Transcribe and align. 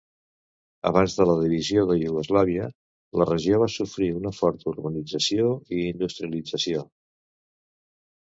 Abans 0.89 1.17
de 1.17 1.25
la 1.31 1.33
divisió 1.41 1.83
de 1.91 1.97
Iugoslàvia, 2.03 2.69
la 3.23 3.27
regió 3.29 3.59
va 3.65 3.67
sofrir 3.75 4.09
una 4.21 4.33
forta 4.39 4.69
urbanització 4.73 5.53
i 5.77 5.85
industrialització. 5.93 6.85